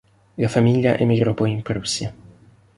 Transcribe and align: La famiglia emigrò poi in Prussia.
La 0.35 0.47
famiglia 0.49 0.97
emigrò 0.97 1.35
poi 1.35 1.51
in 1.51 1.61
Prussia. 1.61 2.11